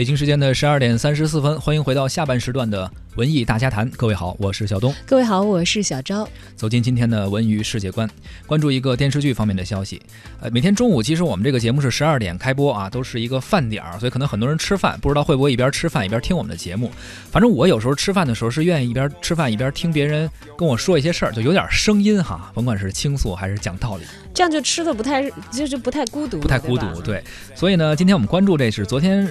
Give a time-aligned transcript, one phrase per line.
[0.00, 3.86] 北京时间的十二点三十四分，欢迎回到下半时段的文艺大家谈。
[3.98, 4.94] 各位好，我是小东。
[5.04, 6.26] 各位好，我是小昭。
[6.56, 8.08] 走进今天的文娱世界观，
[8.46, 10.00] 关注一个电视剧方面的消息。
[10.40, 16.90] 呃，每天中午，其实我们这个节目是十二点开播啊，都是一个饭点儿，所以可能很多人吃饭，不知道会不会一边吃饭一边听我们的节目。
[17.30, 20.26] 反正我有时候吃饭的时候是愿意一边吃饭一边听别人
[20.56, 27.02] 跟我说一些事儿，就有点声音哈，甭管是倾诉还是讲道理，这样就吃的不太就是不太孤独，不太孤独。
[27.02, 27.22] 对，
[27.54, 29.28] 所以呢，今天我们关注这是昨天。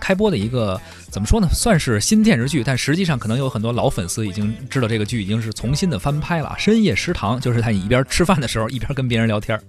[0.00, 6.54] 开播的一个怎么说呢，算是新电视剧，但实际上可能有很多老粉丝已经知道这个剧已经是重新的翻拍了。
[6.58, 9.60] 深夜食堂就是在你一边吃饭的时候一边跟别人聊天。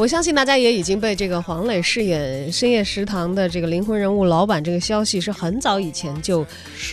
[0.00, 6.42] 我相信大家也已经被这个黄磊饰演深夜食堂的这个灵魂人物老板这个消息是很早以前就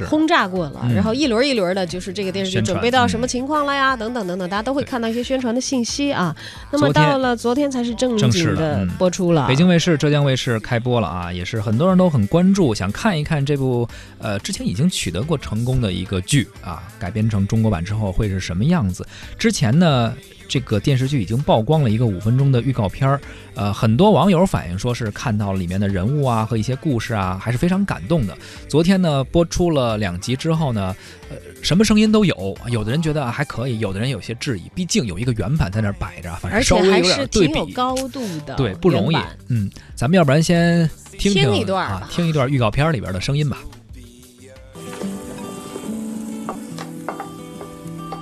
[0.10, 3.96] 轰炸过了，然后一轮一轮的，就是这个电视剧准备到什么情况了呀？
[3.96, 6.36] 等等等等，大家都会看到一些宣传的信息啊。
[6.70, 13.88] 那么到了昨天才是正经的播出了，北京卫视、浙江卫视开播了啊，也是很多人都很关注，想看一看这部
[14.20, 19.08] 呃之前已经取得过成功的一个剧啊，改编成中国版之后会是什么样子？
[19.40, 20.14] 之前呢？
[20.48, 23.20] 这个电视剧已经曝光了一个五分钟的预告片儿，
[23.54, 28.38] 呃，很多网友反映说是看到了里面的人物啊和一些故事啊，还是非常感动的。
[28.68, 30.96] 昨天呢播出了两集之后呢，
[31.30, 39.18] 呃，什么声音都有，有的人觉得还可以，有的人有些质疑，毕竟有一个原版在那儿摆着，反正稍微有点对比，高度的，对，不容易。
[39.50, 43.58] 嗯，咱们要不然先听听一段啊，听一段预告片里边的声音吧。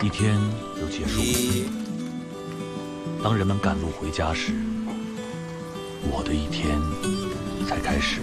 [0.03, 0.35] 一天
[0.79, 1.54] 又结束了。
[3.25, 4.53] 当人们赶路回家时，
[6.03, 6.79] 我的一天
[7.67, 8.21] 才开始。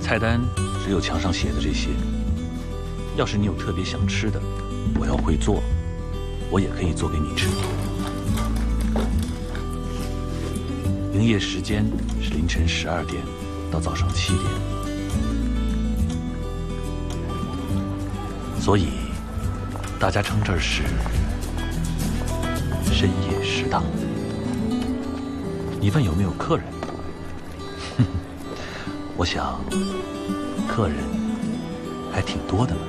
[0.00, 0.40] 菜单
[0.82, 1.90] 只有墙上写的这些。
[3.18, 4.40] 要是你有特别想吃的，
[4.98, 5.62] 我要会做，
[6.50, 7.48] 我也可以做给你吃。
[11.12, 11.84] 营业时间
[12.18, 13.22] 是凌晨十二点
[13.70, 14.46] 到早上七点，
[18.58, 19.01] 所以。
[20.02, 20.82] 大家称这儿是
[22.92, 23.84] 深夜食堂。
[25.80, 26.66] 你问有没有客人？
[29.16, 29.60] 我想
[30.66, 30.96] 客人
[32.12, 32.80] 还挺多的呢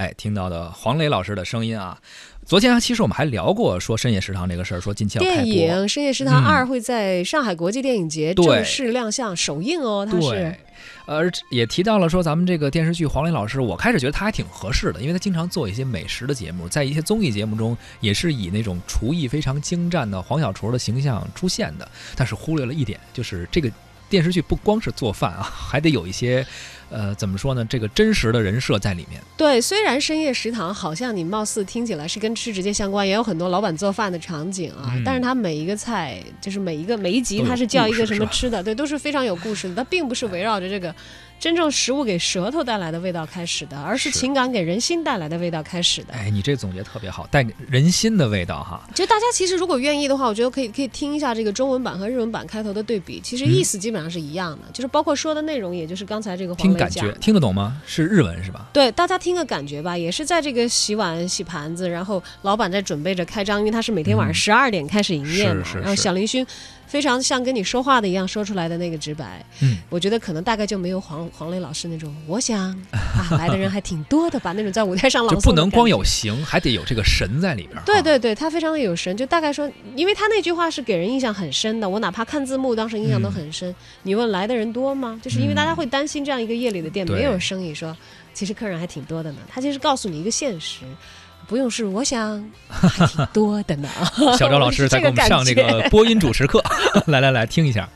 [0.00, 1.98] 哎，听到的黄磊老师的声音啊！
[2.46, 10.08] 昨天啊，其实我们还聊过说深夜食堂这个事儿，说近期要电影《深夜食堂二》会在上海国际电影节正式亮相首映哦。
[10.10, 10.56] 它是，
[11.04, 23.70] 呃，也提到了说咱们这个电视剧黄磊老师，我开始觉得他还挺合适的，因为他经常做一些美食的节目，在一些综艺节目中也是以那种厨艺非常精湛的黄小厨的形象出现的，但是忽略了一点，就是这个。
[24.08, 26.44] 电视剧不光是做饭啊，还得有一些，
[26.90, 27.64] 呃，怎么说呢？
[27.64, 29.20] 这个真实的人设在里面。
[29.36, 39.74] 对，虽然深夜食堂好像你貌似听起来是跟吃直接相关，也有很多老板做饭的场景啊，但是它每一个菜，就是每一个每一集，它是叫一个什么吃的，对，都是非常有故事的。
[39.76, 40.94] 它并不是围绕着这个。
[41.40, 46.12] 真正食物给舌头带来的味道开始的，而是情感给人心带来的味道开始的。
[46.12, 48.86] 哎，你这总结特别好，带人心的味道哈。
[48.94, 57.76] 就大家其实如果愿意的话，我觉得可以可以听一下这个中文版和日文版开头的对比，其实意思基本上是一样的，就是包括说的内容，也就是刚才这个听感觉听得懂吗？
[57.86, 58.66] 是日文是吧？
[58.72, 66.46] 对，大家听个感觉吧，也是在这个洗碗洗盘子，然后老板在准备着开张，因为他是每天晚上十二点开始营业嘛，然后小林勋。
[66.90, 72.58] 非常像跟你说话的一样说出来的那个直白，嗯，我觉得可能大概就没有黄黄磊老师那种，我想
[72.90, 77.80] 啊 来的人还挺多的吧，那种在舞台上朗诵就不能光有形，还得有这个神在里边。
[77.86, 83.72] 对对对，他非常的有神，就大概说，因为他那句话是给人印象很深的，我哪怕看字幕当时印象都很深。
[84.02, 85.20] 你问来的人多吗？
[85.22, 87.96] 就是因为大家会担心这样一个夜里的店没有生意，说
[88.34, 89.38] 其实客人还挺多的呢。
[89.48, 90.80] 他其实告诉你一个现实。
[91.47, 93.87] 不用是，我想还挺多的呢。
[94.37, 96.63] 小赵老师 在给我们上这个播音主持课，
[97.07, 97.87] 来来来，听一下。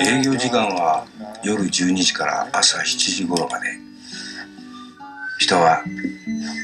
[0.00, 1.04] 営業時間は
[1.42, 3.67] 夜12時から朝7時頃まで。
[5.48, 5.82] 人は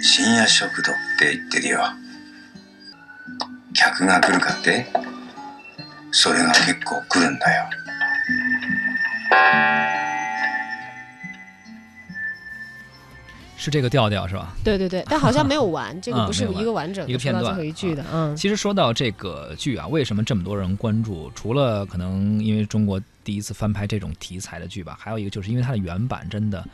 [0.02, 1.80] 深夜食堂って言ってるよ
[3.74, 4.86] 客が来るかって
[6.12, 7.64] それが結構来るんだよ
[13.56, 14.54] 是这个调调是吧？
[14.64, 18.02] 对对对，但好像没有完，这个不是一个完整一个片段最后一句的。
[18.10, 21.30] 嗯，其实说到这个剧啊，为什么这么多人关注？
[21.34, 26.64] 除了可能因为中国第一次翻拍这种题材的剧吧，还有一个就是因为它的原版真的。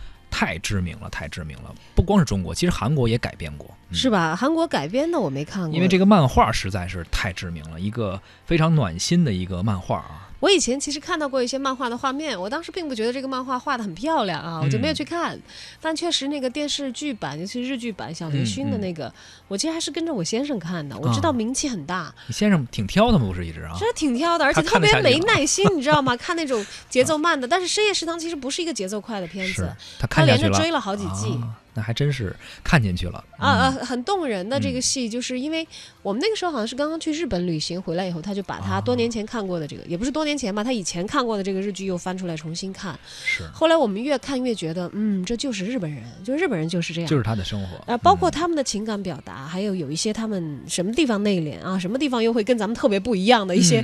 [0.42, 1.72] 太知名了，太知名了。
[1.94, 4.36] 不光是中国，其实韩国也改编过，是吧？
[4.36, 10.31] 韩国改编的我没看过，因为这个漫画实在是太知名了，一个非常暖心的一个漫画啊。
[10.42, 15.40] 我以前其实看到过一些漫画的画面，我当时并不觉得这个漫画画的很漂亮啊，我就没有去看。
[15.80, 19.14] 但确实那个电视剧版，尤其是日剧版小林薰的那个，
[19.48, 20.98] 我其实还是跟着我先生看的。
[20.98, 23.28] 我知道名气很大，你先生挺挑的吗？
[23.28, 23.78] 不是一直啊？
[23.78, 26.18] 是挺挑的，而且特别没耐心，你知道吗？
[26.18, 27.48] 看那种节奏慢的。
[27.48, 29.72] 但是《深夜食堂》其实不是一个节奏快的片子，
[30.10, 31.40] 他连着追了好几季。
[31.74, 33.24] 那还真是看进去了。
[33.38, 34.42] 啊啊，很动人。
[34.52, 35.66] 的这个戏，就是因为
[36.02, 43.00] 我们那个时候好像是刚刚去日本旅行回来以后，他就把他多年前看过的这个，也不是多年前吧，他以前看过的这个日剧又翻出来重新看。
[43.26, 43.44] 是。
[43.54, 53.82] 后来我们越看越觉得，嗯，这就是日本人，就日本人就是这样，就是他的生活啊，包括他们的情感表达，还有有一些他们什么地方内敛啊，什么地方又会跟咱们特别不一样的一些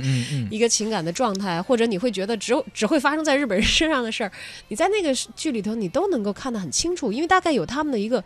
[0.50, 4.32] 一个情感的状态，或者你会觉得只有只会发生在日本人身上的事儿，
[4.68, 8.24] 你在那个剧里头你都能够看得很清楚，因为大概有他他们的一个。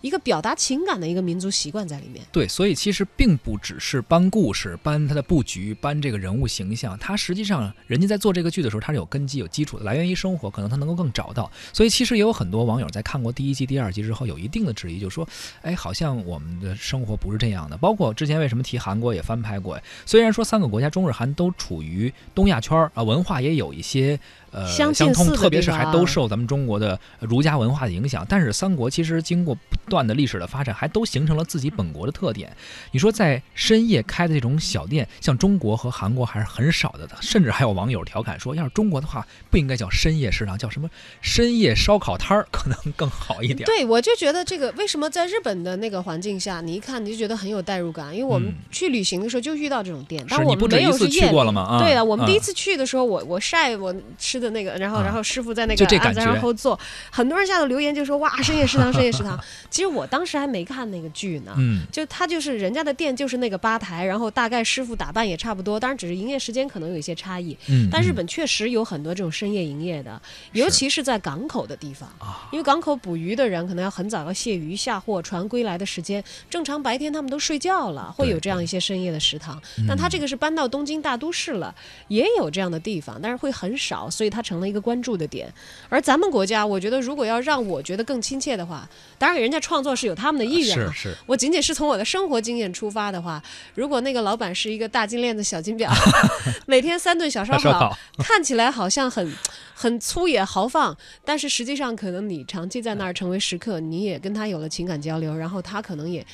[0.00, 2.24] 一个表达情感的一个民族习惯在里面。
[2.30, 11.50] 对，所以其实并不只是搬故事、搬它的布局、搬这个人物形象，它实际上人家在做这个剧的时候，它是有根基、有基础的，来源于生活，可能他能够更找到。
[11.72, 15.28] 所以其实也有很多网友在看过第一季、第二季之后，有一定的质疑，就说
[15.62, 19.82] ：“哎，好像我们的生活不是这样的。”包括之前为什么提韩国也翻拍过？
[20.06, 24.20] 虽然说三个国家中日韩都处于东亚圈啊，文化也有一些。
[24.50, 28.24] 呃，相通，特别是还都受咱们中国的儒家文化的影响。
[28.28, 32.50] 但是三国其实经过不断的历史的发展，还都形成了自己本国的特点。
[32.92, 37.06] 你说在深夜开的这种小店，像中国和韩国还是很少的。
[37.20, 40.88] 甚至还有网友调侃说，要是中国的话，不应该叫深夜食堂，叫什么
[41.20, 43.66] 深夜烧烤摊儿，可能更好一点。
[43.66, 51.78] 对，我就觉得这个为什么在日本的那个环境下，你一看你就觉得很有代入感，因为我们去旅行的时候就遇到这种店，但我们没有是去过了吗？
[51.82, 54.37] 对啊，我们第一次去的时候，我我晒我吃。
[54.38, 56.78] 的那个，然后，然后师傅在那个案子然后做，
[57.10, 59.38] 很多人下头留言就说哇，深夜食堂，深夜食堂。
[59.70, 70.20] 其实我当时还没看那个剧呢，嗯，就他就是人家的店就是那个吧台，然后大概师傅打扮也差不多，当然只是营业时间可能有一些差异，嗯，但日本确实有很多这种深夜营业的，
[70.52, 72.08] 尤其是在港口的地方，
[72.52, 79.60] 因为港口捕鱼的人可能要很早要卸鱼下货，船归来的时间，正常白天他们都睡觉了，会有这样一些深夜的食堂。
[79.86, 81.74] 但他这个是搬到东京大都市了，
[82.08, 84.27] 也有这样的地方，但是会很少，所以。
[84.28, 85.52] 它成了一个关注的点，
[85.88, 88.88] 而咱们国家，我觉得如果要让我觉得更亲切的话，
[89.18, 90.92] 当然人家创作是有他们的意愿啊。
[90.92, 91.16] 是是。
[91.26, 93.42] 我仅仅是从我的生活经验出发的话，
[93.74, 95.90] 如果那个老板是一个大金链子、小金表，
[96.66, 99.32] 每天三顿小烧 烤，看起来好像很
[99.74, 106.24] 很粗野豪放，但是实际上可能你长期在那儿成为食客，你也跟他有了情感交流，然后他可能也。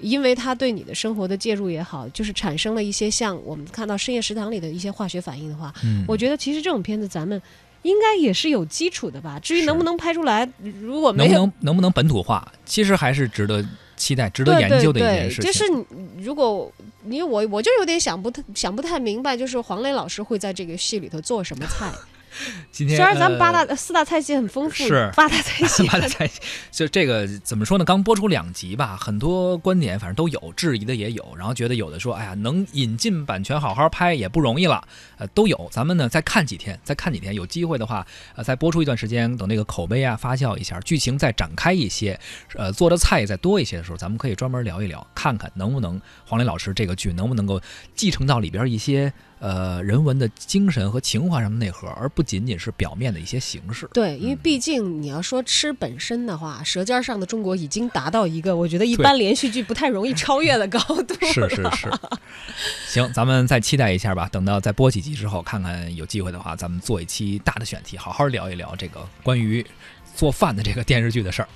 [0.00, 5.72] 因为他对你的生活的介入也好，就是产生了一些像我们看到深夜食堂里的一些化学反应的话，
[6.06, 7.40] 我觉得其实这种片子咱们
[7.82, 9.38] 应该也是有基础的吧。
[9.40, 10.48] 至于能不能拍出来，
[10.80, 13.64] 如果没有能能不能本土化，其实还是值得
[13.96, 15.50] 期待、值得研究的一件事情。
[15.50, 15.64] 就是
[16.20, 16.72] 如果
[17.06, 21.90] 因为我我就有点想不太想不太明白，就是黄磊老师会在这个戏里头做什么菜。
[22.70, 26.40] 今天虽然咱们八大四大菜系很丰富，是八大菜系， 八大菜系，
[26.70, 27.84] 就这个怎么说呢？
[27.84, 34.86] 刚播出两集吧，很多观点反正都有，质疑的也有，然后觉得有的说，哎呀，能引进版权好好拍也不容易了，
[35.16, 35.68] 呃，都有。
[35.72, 42.18] 咱们呢再看几天，再看几天，有机会的话，呃，再播出一段时间，等那个口碑啊发酵一下，剧情再展开一些，
[42.54, 47.60] 呃，做的菜再多一些的时候，咱们可以专门聊一聊，看看能不能黄磊老师这个剧能不能够
[47.94, 49.12] 继承到里边一些。
[49.40, 53.88] 呃，人文的精神和情怀上的内核，而不仅仅是表面的一些形式。
[53.92, 61.14] 对，因为毕竟你要说吃本身的话，《舌尖上的中国》已经达到一个我觉得一般连续剧不太容易超越的高度。
[61.32, 61.90] 是是是。
[62.88, 64.28] 行，咱们再期待一下吧。
[64.32, 69.64] 等到再播几集之后，看看有机会的话，咱们做一期大的选题，好好聊一聊这个关于
[70.14, 71.48] 做饭的这个电视剧的事儿。